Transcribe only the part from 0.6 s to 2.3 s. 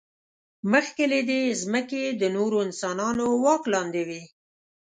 مخکې له دې، ځمکې د